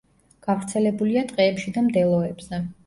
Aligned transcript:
გავრცელებულია 0.47 1.25
ტყეებში 1.33 1.77
და 1.79 1.87
მდელოებზე. 1.91 2.67